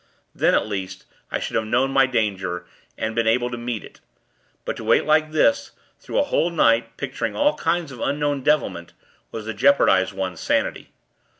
[0.33, 2.65] Then, at least, I should have known my danger,
[2.97, 3.99] and been able to meet it;
[4.65, 8.93] but to wait like this, through a whole night, picturing all kinds of unknown devilment,
[9.31, 10.89] was to jeopardize one's sanity.